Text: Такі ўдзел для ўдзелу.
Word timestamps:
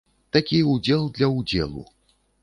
Такі 0.35 0.61
ўдзел 0.69 1.03
для 1.17 1.29
ўдзелу. 1.33 1.83